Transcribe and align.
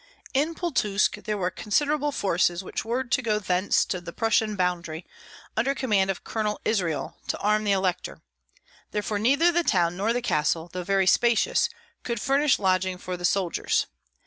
In 0.33 0.55
Pultusk 0.55 1.25
there 1.25 1.37
were 1.37 1.51
considerable 1.51 2.11
forces 2.11 2.63
which 2.63 2.83
were 2.83 3.03
to 3.03 3.21
go 3.21 3.37
thence 3.37 3.85
to 3.85 4.01
the 4.01 4.11
Prussian 4.11 4.55
boundary, 4.55 5.05
under 5.55 5.75
command 5.75 6.09
of 6.09 6.23
Colonel 6.23 6.59
Israel, 6.65 7.17
to 7.27 7.39
alarm 7.39 7.65
the 7.65 7.71
elector; 7.73 8.23
therefore 8.89 9.19
neither 9.19 9.51
the 9.51 9.61
town 9.61 9.95
nor 9.95 10.11
the 10.11 10.19
castle, 10.23 10.71
though 10.73 10.83
very 10.83 11.05
spacious, 11.05 11.69
could 12.01 12.19
furnish 12.19 12.57
lodging 12.57 12.97
for 12.97 13.15
the 13.15 13.23
soldiers. 13.25 13.85